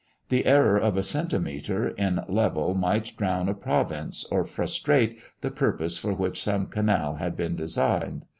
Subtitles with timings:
[0.29, 5.99] The error of a centimètre in level might drown a province, or frustrate the purpose
[5.99, 8.25] for which some canal had been designed.